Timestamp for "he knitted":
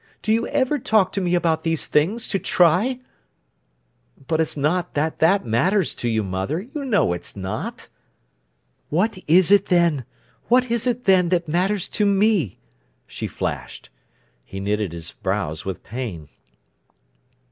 14.43-14.91